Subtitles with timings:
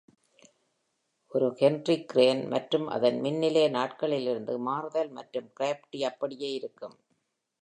[1.31, 6.97] ஒரு gantry crane மற்றும் அதன் மின் நிலைய நாட்களிலிருந்து மாறுதல் மற்றும் கிராஃபிட்டி அப்படியே இருக்கும்.